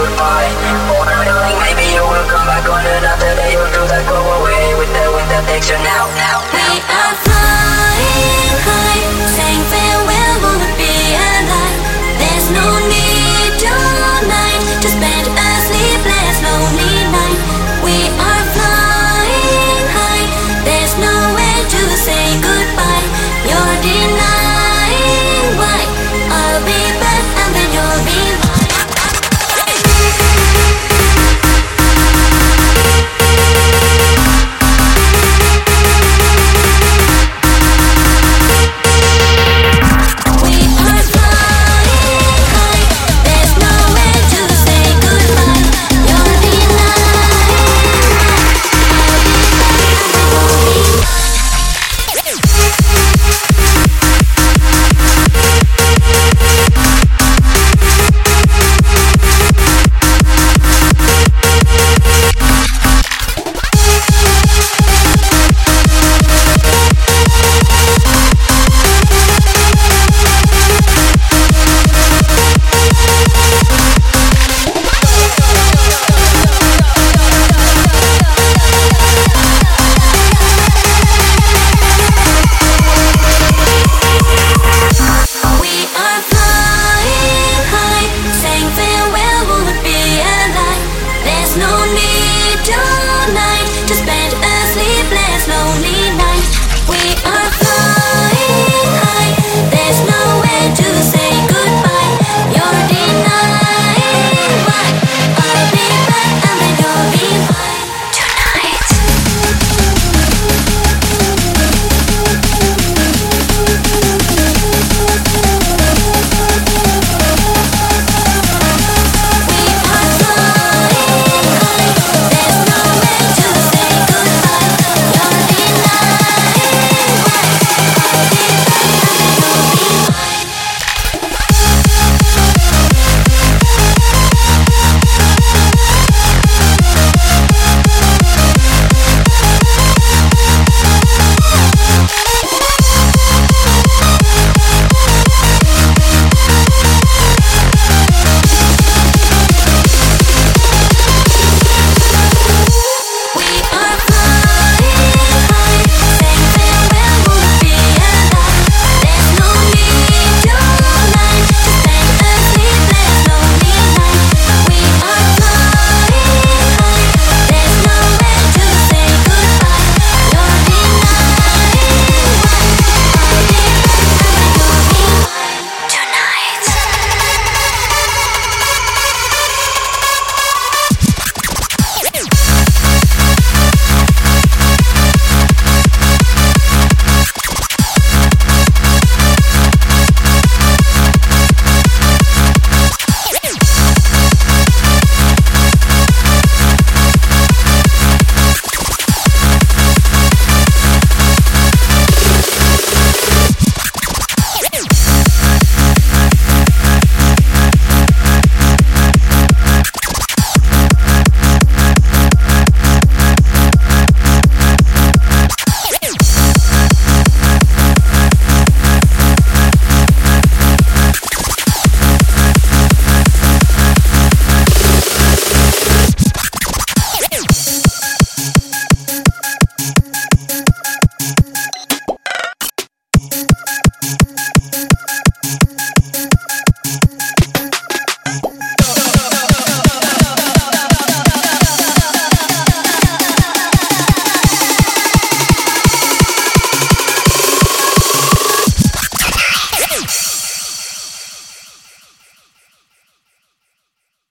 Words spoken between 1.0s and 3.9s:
darling, maybe you will come back on another day You'll do